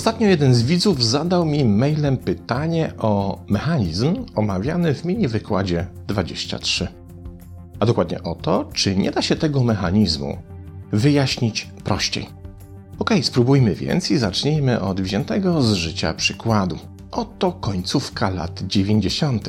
[0.00, 6.88] Ostatnio jeden z widzów zadał mi mailem pytanie o mechanizm omawiany w mini wykładzie 23.
[7.80, 10.38] A dokładnie o to, czy nie da się tego mechanizmu
[10.92, 12.28] wyjaśnić prościej.
[12.98, 16.78] Ok, spróbujmy więc i zacznijmy od wziętego z życia przykładu.
[17.10, 19.48] Oto końcówka lat 90.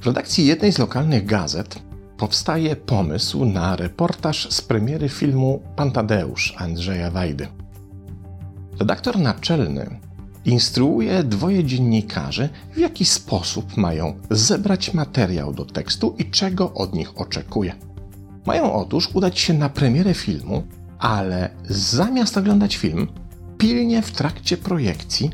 [0.00, 1.82] W redakcji jednej z lokalnych gazet
[2.18, 7.57] powstaje pomysł na reportaż z premiery filmu Pantadeusz Andrzeja Wajdy.
[8.78, 10.00] Redaktor naczelny
[10.44, 17.20] instruuje dwoje dziennikarzy, w jaki sposób mają zebrać materiał do tekstu i czego od nich
[17.20, 17.74] oczekuje.
[18.46, 20.62] Mają otóż udać się na premierę filmu,
[20.98, 23.08] ale zamiast oglądać film,
[23.58, 25.30] pilnie w trakcie projekcji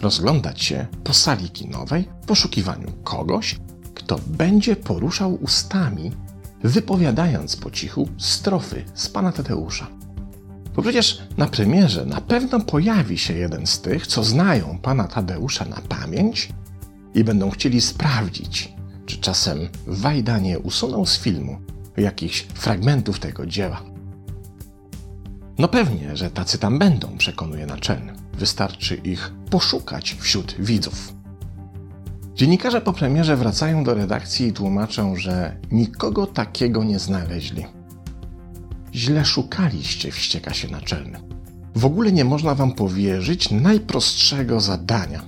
[0.00, 3.56] rozglądać się po sali kinowej w poszukiwaniu kogoś,
[3.94, 6.12] kto będzie poruszał ustami,
[6.62, 10.01] wypowiadając po cichu strofy z pana Tadeusza.
[10.76, 15.64] Bo przecież na premierze na pewno pojawi się jeden z tych, co znają pana Tadeusza
[15.64, 16.48] na pamięć
[17.14, 18.72] i będą chcieli sprawdzić,
[19.06, 21.60] czy czasem Wajda nie usunął z filmu
[21.96, 23.82] jakichś fragmentów tego dzieła.
[25.58, 28.12] No pewnie, że tacy tam będą, przekonuje naczelny.
[28.38, 31.12] Wystarczy ich poszukać wśród widzów.
[32.34, 37.66] Dziennikarze po premierze wracają do redakcji i tłumaczą, że nikogo takiego nie znaleźli.
[38.94, 41.20] Źle szukaliście, wścieka się naczelny.
[41.76, 45.22] W ogóle nie można wam powierzyć najprostszego zadania.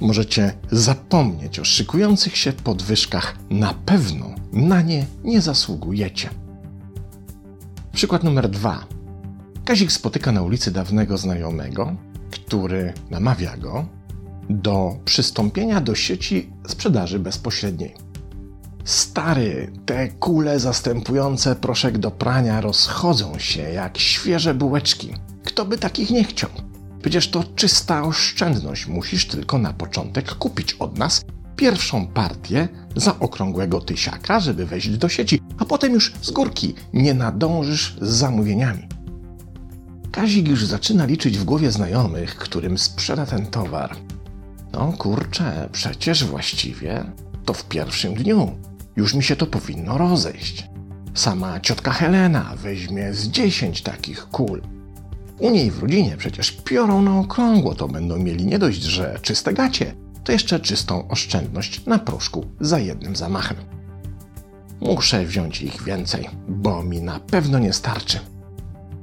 [0.00, 3.36] Możecie zapomnieć o szykujących się podwyżkach.
[3.50, 6.30] Na pewno na nie nie zasługujecie.
[7.92, 8.86] Przykład numer dwa.
[9.64, 11.96] Kazik spotyka na ulicy dawnego znajomego,
[12.30, 13.86] który namawia go
[14.50, 18.05] do przystąpienia do sieci sprzedaży bezpośredniej.
[18.86, 25.14] Stary, te kule zastępujące proszek do prania rozchodzą się jak świeże bułeczki.
[25.44, 26.50] Kto by takich nie chciał?
[27.00, 28.86] Przecież to czysta oszczędność.
[28.86, 31.24] Musisz tylko na początek kupić od nas
[31.56, 37.14] pierwszą partię za okrągłego tysiaka, żeby wejść do sieci, a potem już z górki nie
[37.14, 38.88] nadążysz z zamówieniami.
[40.12, 43.96] Kazik już zaczyna liczyć w głowie znajomych, którym sprzeda ten towar.
[44.72, 47.04] No kurczę, przecież właściwie
[47.44, 48.65] to w pierwszym dniu.
[48.96, 50.68] Już mi się to powinno rozejść.
[51.14, 54.62] Sama ciotka Helena weźmie z dziesięć takich kul.
[55.38, 59.52] U niej w rodzinie przecież piorą na okrągło, to będą mieli nie dość, że czyste
[59.52, 63.56] gacie, to jeszcze czystą oszczędność na proszku za jednym zamachem.
[64.80, 68.18] Muszę wziąć ich więcej, bo mi na pewno nie starczy.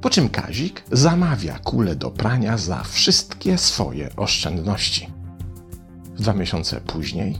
[0.00, 5.08] Po czym Kazik zamawia kule do prania za wszystkie swoje oszczędności.
[6.16, 7.38] Dwa miesiące później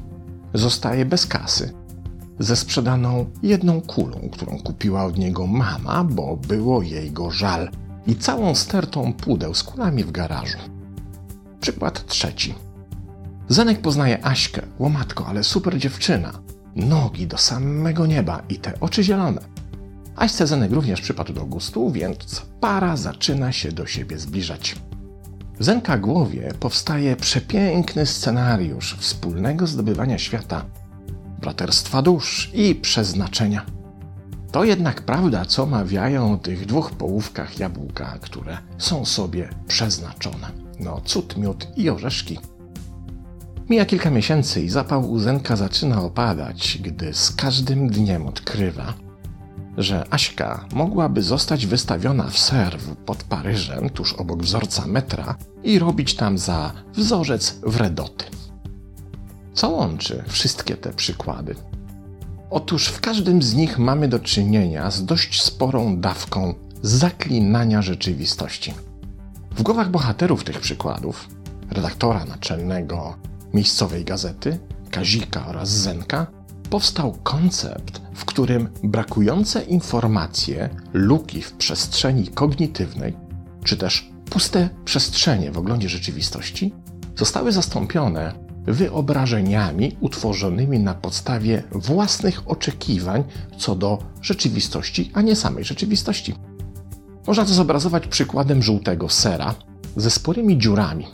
[0.54, 1.72] zostaje bez kasy,
[2.38, 7.70] ze sprzedaną jedną kulą, którą kupiła od niego mama, bo było jej go żal,
[8.06, 10.58] i całą stertą pudeł z kulami w garażu.
[11.60, 12.54] Przykład trzeci.
[13.48, 16.32] Zenek poznaje Aśkę, łomatko, ale super dziewczyna.
[16.76, 19.40] Nogi do samego nieba i te oczy zielone.
[20.16, 24.76] Aśce Zenek również przypadł do gustu, więc para zaczyna się do siebie zbliżać.
[25.58, 30.64] W Zenka głowie powstaje przepiękny scenariusz wspólnego zdobywania świata,
[31.44, 33.66] braterstwa dusz i przeznaczenia.
[34.52, 40.50] To jednak prawda, co mawiają o tych dwóch połówkach jabłka, które są sobie przeznaczone.
[40.80, 42.38] No, cud, miód i orzeszki.
[43.68, 48.94] Mija kilka miesięcy i zapał u Zenka zaczyna opadać, gdy z każdym dniem odkrywa,
[49.78, 56.14] że Aśka mogłaby zostać wystawiona w serw pod Paryżem, tuż obok wzorca metra i robić
[56.14, 58.24] tam za wzorzec wredoty.
[59.54, 61.54] Co łączy wszystkie te przykłady?
[62.50, 68.74] Otóż w każdym z nich mamy do czynienia z dość sporą dawką zaklinania rzeczywistości.
[69.50, 71.28] W głowach bohaterów tych przykładów,
[71.70, 73.16] redaktora naczelnego
[73.54, 74.58] miejscowej gazety,
[74.90, 76.26] Kazika oraz Zenka,
[76.70, 83.16] powstał koncept, w którym brakujące informacje, luki w przestrzeni kognitywnej,
[83.64, 86.74] czy też puste przestrzenie w oglądzie rzeczywistości,
[87.16, 93.24] zostały zastąpione wyobrażeniami utworzonymi na podstawie własnych oczekiwań
[93.58, 96.34] co do rzeczywistości, a nie samej rzeczywistości.
[97.26, 99.54] Można to zobrazować przykładem żółtego sera
[99.96, 101.06] ze sporymi dziurami.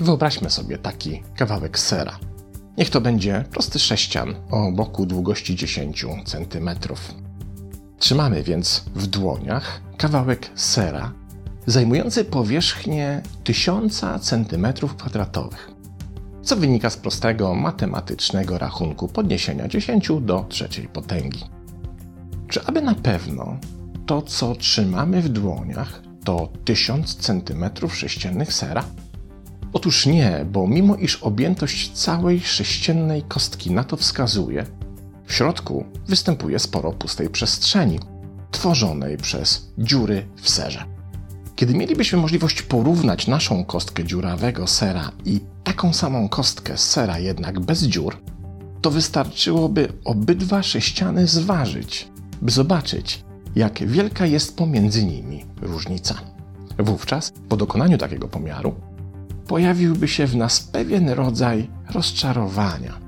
[0.00, 2.18] Wyobraźmy sobie taki kawałek sera.
[2.78, 6.70] Niech to będzie prosty sześcian o boku długości 10 cm.
[7.98, 11.12] Trzymamy więc w dłoniach kawałek sera
[11.66, 14.88] zajmujący powierzchnię 1000 cm2
[16.42, 21.44] co wynika z prostego matematycznego rachunku podniesienia 10 do trzeciej potęgi.
[22.48, 23.56] Czy aby na pewno
[24.06, 28.84] to, co trzymamy w dłoniach, to 1000 cm sześciennych sera?
[29.72, 34.66] Otóż nie, bo mimo iż objętość całej sześciennej kostki na to wskazuje,
[35.26, 38.00] w środku występuje sporo pustej przestrzeni,
[38.50, 40.97] tworzonej przez dziury w serze.
[41.58, 47.82] Kiedy mielibyśmy możliwość porównać naszą kostkę dziurawego sera i taką samą kostkę sera jednak bez
[47.82, 48.16] dziur,
[48.80, 52.08] to wystarczyłoby obydwa sześciany zważyć,
[52.42, 53.24] by zobaczyć,
[53.56, 56.14] jak wielka jest pomiędzy nimi różnica.
[56.78, 58.74] Wówczas, po dokonaniu takiego pomiaru,
[59.46, 62.98] pojawiłby się w nas pewien rodzaj rozczarowania.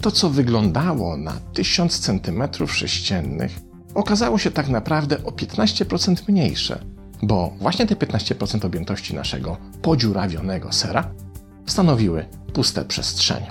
[0.00, 3.48] To, co wyglądało na 1000 cm3,
[3.94, 11.10] okazało się tak naprawdę o 15% mniejsze, bo właśnie te 15% objętości naszego podziurawionego sera
[11.66, 13.50] stanowiły puste przestrzenie.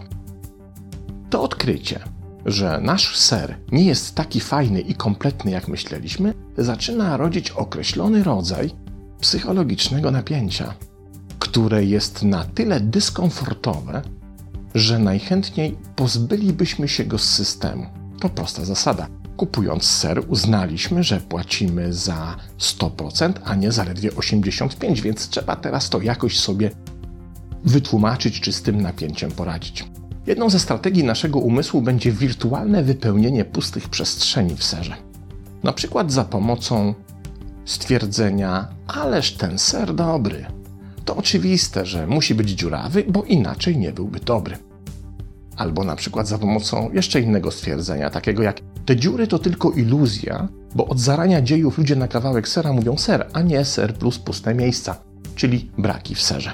[1.30, 2.00] To odkrycie,
[2.46, 8.72] że nasz ser nie jest taki fajny i kompletny, jak myśleliśmy, zaczyna rodzić określony rodzaj
[9.20, 10.74] psychologicznego napięcia,
[11.40, 14.02] które jest na tyle dyskomfortowe,
[14.76, 17.86] że najchętniej pozbylibyśmy się go z systemu.
[18.20, 19.08] To prosta zasada.
[19.38, 26.02] Kupując ser, uznaliśmy, że płacimy za 100%, a nie zaledwie 85%, więc trzeba teraz to
[26.02, 26.72] jakoś sobie
[27.64, 29.86] wytłumaczyć, czy z tym napięciem poradzić.
[30.28, 34.96] Jedną ze strategii naszego umysłu będzie wirtualne wypełnienie pustych przestrzeni w serze.
[35.64, 36.94] Na przykład za pomocą
[37.66, 40.46] stwierdzenia: Ależ ten ser dobry.
[41.06, 44.58] To oczywiste, że musi być dziurawy, bo inaczej nie byłby dobry.
[45.58, 50.48] Albo na przykład za pomocą jeszcze innego stwierdzenia, takiego jak te dziury to tylko iluzja,
[50.76, 54.56] bo od zarania dziejów ludzie na kawałek sera mówią ser, a nie ser plus puste
[54.56, 54.96] miejsca,
[55.36, 56.52] czyli braki w serze.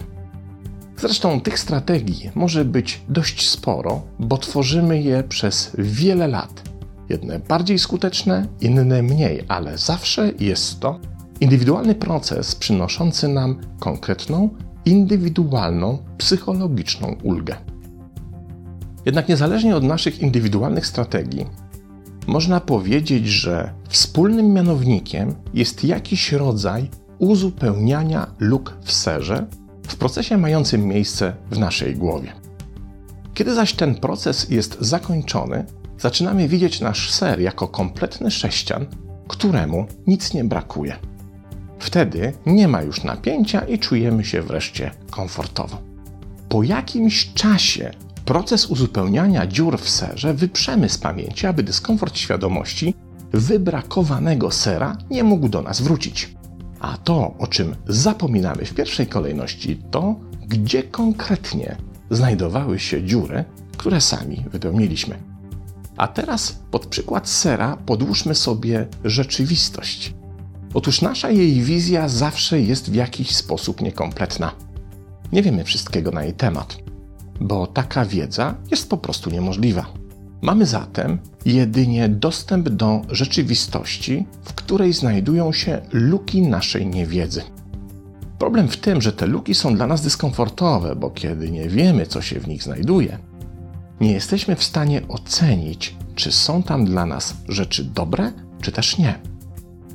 [0.97, 6.63] Zresztą tych strategii może być dość sporo, bo tworzymy je przez wiele lat.
[7.09, 10.99] Jedne bardziej skuteczne, inne mniej, ale zawsze jest to
[11.41, 14.49] indywidualny proces przynoszący nam konkretną,
[14.85, 17.55] indywidualną, psychologiczną ulgę.
[19.05, 21.45] Jednak niezależnie od naszych indywidualnych strategii,
[22.29, 26.89] można powiedzieć, że wspólnym mianownikiem jest jakiś rodzaj
[27.19, 29.47] uzupełniania luk w serze
[29.87, 32.31] w procesie mającym miejsce w naszej głowie.
[33.33, 35.65] Kiedy zaś ten proces jest zakończony,
[35.97, 38.85] zaczynamy widzieć nasz ser jako kompletny sześcian,
[39.27, 40.95] któremu nic nie brakuje.
[41.79, 45.77] Wtedy nie ma już napięcia i czujemy się wreszcie komfortowo.
[46.49, 47.91] Po jakimś czasie
[48.29, 52.93] proces uzupełniania dziur w serze wyprzemy z pamięci, aby dyskomfort świadomości
[53.31, 56.35] wybrakowanego sera nie mógł do nas wrócić.
[56.79, 60.15] A to, o czym zapominamy w pierwszej kolejności, to
[60.47, 61.75] gdzie konkretnie
[62.09, 63.45] znajdowały się dziury,
[63.77, 65.17] które sami wypełniliśmy.
[65.97, 70.13] A teraz pod przykład sera podłóżmy sobie rzeczywistość.
[70.73, 74.51] Otóż nasza jej wizja zawsze jest w jakiś sposób niekompletna.
[75.31, 76.88] Nie wiemy wszystkiego na jej temat,
[77.41, 79.85] bo taka wiedza jest po prostu niemożliwa.
[80.41, 87.41] Mamy zatem jedynie dostęp do rzeczywistości, w której znajdują się luki naszej niewiedzy.
[88.39, 92.21] Problem w tym, że te luki są dla nas dyskomfortowe, bo kiedy nie wiemy, co
[92.21, 93.17] się w nich znajduje,
[94.01, 98.31] nie jesteśmy w stanie ocenić, czy są tam dla nas rzeczy dobre,
[98.61, 99.19] czy też nie.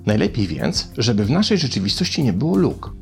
[0.06, 2.96] Najlepiej więc, żeby w naszej rzeczywistości nie było luk.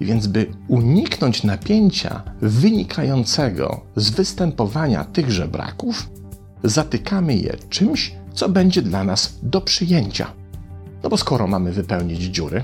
[0.00, 6.10] Więc, by uniknąć napięcia wynikającego z występowania tychże braków,
[6.64, 10.32] zatykamy je czymś, co będzie dla nas do przyjęcia.
[11.02, 12.62] No bo skoro mamy wypełnić dziury,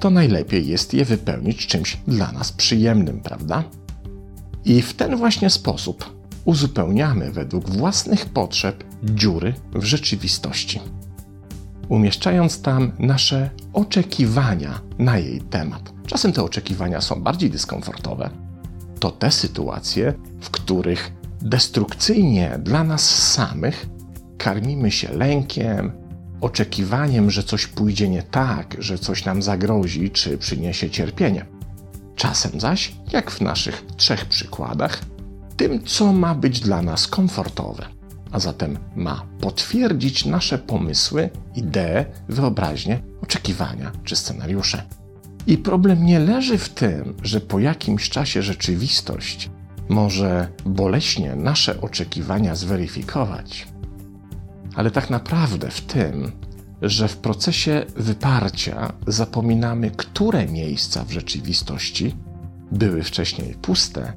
[0.00, 3.64] to najlepiej jest je wypełnić czymś dla nas przyjemnym, prawda?
[4.64, 10.80] I w ten właśnie sposób uzupełniamy według własnych potrzeb dziury w rzeczywistości,
[11.88, 15.95] umieszczając tam nasze oczekiwania na jej temat.
[16.06, 18.30] Czasem te oczekiwania są bardziej dyskomfortowe.
[19.00, 23.86] To te sytuacje, w których destrukcyjnie dla nas samych
[24.38, 25.92] karmimy się lękiem,
[26.40, 31.46] oczekiwaniem, że coś pójdzie nie tak, że coś nam zagrozi czy przyniesie cierpienie.
[32.16, 35.00] Czasem zaś, jak w naszych trzech przykładach,
[35.56, 37.86] tym, co ma być dla nas komfortowe,
[38.32, 44.82] a zatem ma potwierdzić nasze pomysły, idee, wyobraźnie, oczekiwania czy scenariusze.
[45.46, 49.50] I problem nie leży w tym, że po jakimś czasie rzeczywistość
[49.88, 53.68] może boleśnie nasze oczekiwania zweryfikować,
[54.74, 56.32] ale tak naprawdę w tym,
[56.82, 62.14] że w procesie wyparcia zapominamy, które miejsca w rzeczywistości
[62.72, 64.12] były wcześniej puste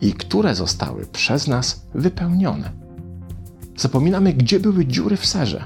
[0.00, 2.72] i które zostały przez nas wypełnione.
[3.76, 5.64] Zapominamy, gdzie były dziury w serze,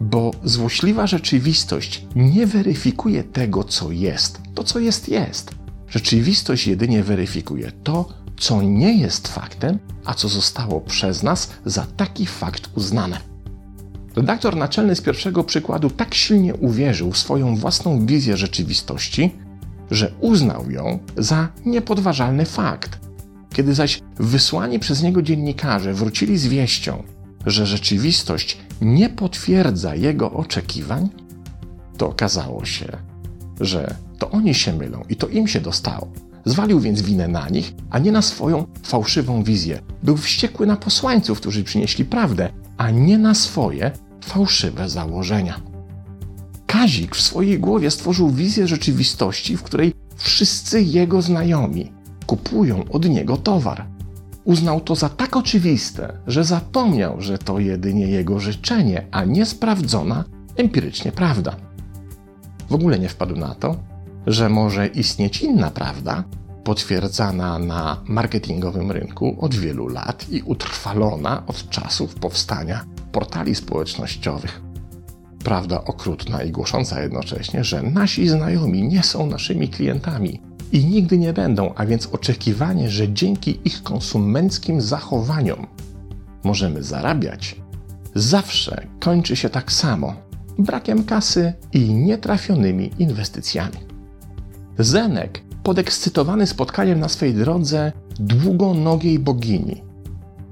[0.00, 4.40] bo złośliwa rzeczywistość nie weryfikuje tego, co jest.
[4.54, 5.54] To, co jest, jest,
[5.94, 12.26] Rzeczywistość jedynie weryfikuje to, co nie jest faktem, a co zostało przez nas za taki
[12.26, 13.20] fakt uznane.
[14.16, 19.30] Redaktor naczelny z pierwszego przykładu tak silnie uwierzył w swoją własną wizję rzeczywistości,
[19.90, 22.98] że uznał ją za niepodważalny fakt.
[23.52, 27.02] Kiedy zaś wysłani przez niego dziennikarze wrócili z wieścią,
[27.46, 31.08] że rzeczywistość nie potwierdza jego oczekiwań,
[31.96, 32.96] to okazało się,
[33.60, 36.08] że to oni się mylą i to im się dostało.
[36.44, 39.80] Zwalił więc winę na nich, a nie na swoją fałszywą wizję.
[40.02, 43.90] Był wściekły na posłańców, którzy przynieśli prawdę, a nie na swoje
[44.24, 45.60] fałszywe założenia.
[46.66, 51.92] Kazik w swojej głowie stworzył wizję rzeczywistości, w której wszyscy jego znajomi
[52.26, 53.86] kupują od niego towar.
[54.44, 60.24] Uznał to za tak oczywiste, że zapomniał, że to jedynie jego życzenie, a nie sprawdzona
[60.56, 61.56] empirycznie prawda.
[62.68, 63.76] W ogóle nie wpadł na to,
[64.26, 66.24] że może istnieć inna prawda,
[66.64, 74.62] potwierdzana na marketingowym rynku od wielu lat i utrwalona od czasów powstania portali społecznościowych.
[75.44, 80.40] Prawda okrutna i głosząca jednocześnie, że nasi znajomi nie są naszymi klientami
[80.74, 85.66] i nigdy nie będą, a więc oczekiwanie, że dzięki ich konsumenckim zachowaniom
[86.44, 87.56] możemy zarabiać,
[88.14, 90.14] zawsze kończy się tak samo
[90.58, 93.78] brakiem kasy i nietrafionymi inwestycjami.
[94.78, 99.82] Zenek, podekscytowany spotkaniem na swej drodze długonogiej bogini,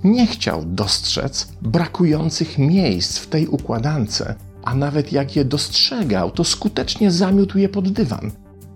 [0.04, 4.22] nie chciał dostrzec brakujących miejsc w tej układance,
[4.64, 8.30] a nawet jak je dostrzegał, to skutecznie zamiótł je pod dywan,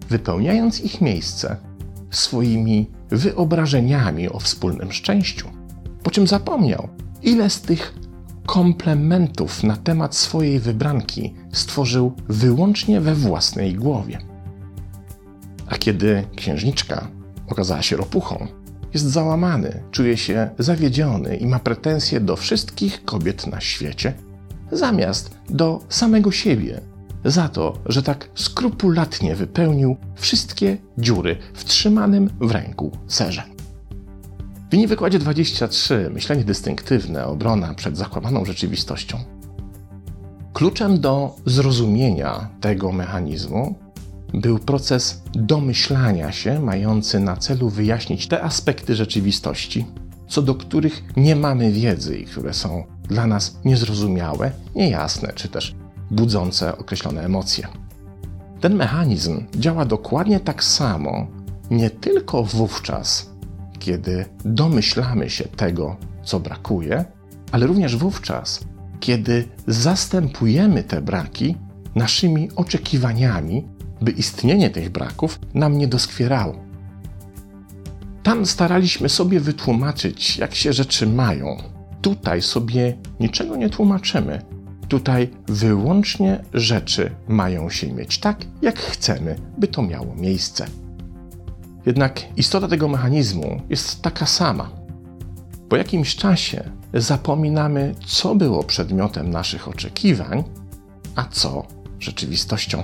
[0.09, 1.57] wypełniając ich miejsce
[2.11, 5.49] swoimi wyobrażeniami o wspólnym szczęściu.
[6.03, 6.89] Po czym zapomniał,
[7.23, 7.95] ile z tych
[8.47, 14.19] komplementów na temat swojej wybranki stworzył wyłącznie we własnej głowie.
[15.67, 17.09] A kiedy księżniczka
[17.49, 18.47] okazała się ropuchą,
[18.95, 24.13] jest załamany, czuje się zawiedziony i ma pretensje do wszystkich kobiet na świecie,
[24.73, 26.81] zamiast do samego siebie
[27.27, 33.43] za to, że tak skrupulatnie wypełnił wszystkie dziury w trzymanym w ręku serze.
[34.71, 39.19] W linii wykładzie 23 myślenie dystynktywne, obrona przed zakłamaną rzeczywistością.
[40.53, 43.75] Kluczem do zrozumienia tego mechanizmu
[44.35, 49.87] był proces domyślania się, mający na celu wyjaśnić te aspekty rzeczywistości,
[50.29, 55.75] co do których nie mamy wiedzy i które są dla nas niezrozumiałe, niejasne czy też
[56.11, 57.69] budzące określone emocje.
[58.61, 61.27] Ten mechanizm działa dokładnie tak samo,
[61.71, 63.31] nie tylko wówczas,
[63.79, 67.05] kiedy domyślamy się tego, co brakuje,
[67.53, 68.61] ale również wówczas,
[69.01, 71.57] kiedy zastępujemy te braki
[71.95, 73.65] naszymi oczekiwaniami,
[74.01, 76.55] by istnienie tych braków nam nie doskwierało.
[78.23, 81.57] Tam staraliśmy sobie wytłumaczyć, jak się rzeczy mają.
[82.03, 84.43] Tutaj sobie niczego nie tłumaczymy.
[84.89, 90.67] Tutaj wyłącznie rzeczy mają się mieć tak, jak chcemy, by to miało miejsce.
[91.87, 94.71] Jednak istota tego mechanizmu jest taka sama.
[95.69, 100.45] Po jakimś czasie zapominamy, co było przedmiotem naszych oczekiwań,
[101.17, 101.67] a co
[102.01, 102.83] rzeczywistością.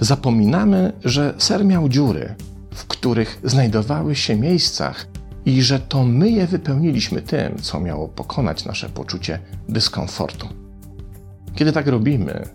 [0.00, 2.34] Zapominamy, że ser miał dziury,
[2.74, 5.06] w których znajdowały się miejscach
[5.44, 10.61] i że to my je wypełniliśmy tym, co miało pokonać nasze poczucie dyskomfortu.
[11.54, 12.48] Kiedy tak robimy,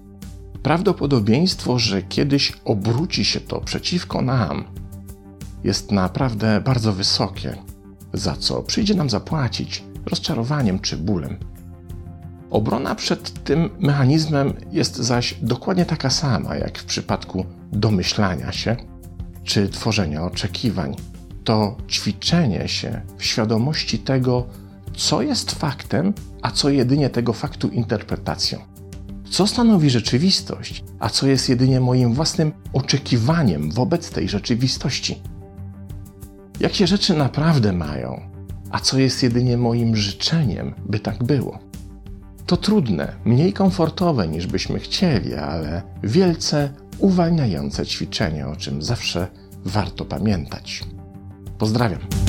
[0.63, 4.63] prawdopodobieństwo, że kiedyś obróci się to przeciwko nam,
[5.63, 7.55] jest naprawdę bardzo wysokie,
[8.13, 11.37] za co przyjdzie nam zapłacić rozczarowaniem czy bólem.
[12.49, 18.75] Obrona przed tym mechanizmem jest zaś dokładnie taka sama jak w przypadku domyślania się
[19.43, 20.95] czy tworzenia oczekiwań.
[21.43, 24.47] To ćwiczenie się w świadomości tego,
[24.95, 28.76] co jest faktem, a co jedynie tego faktu interpretacją.
[29.29, 35.21] Co stanowi rzeczywistość, a co jest jedynie moim własnym oczekiwaniem wobec tej rzeczywistości.
[36.59, 38.21] Jak się rzeczy naprawdę mają,
[38.71, 41.59] a co jest jedynie moim życzeniem, by tak było.
[42.45, 49.27] To trudne, mniej komfortowe niż byśmy chcieli, ale wielce uwalniające ćwiczenie, o czym zawsze
[49.65, 50.83] warto pamiętać.
[51.57, 52.26] Pozdrawiam.